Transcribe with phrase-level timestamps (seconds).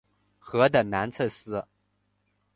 [0.39, 1.63] 河的南侧是。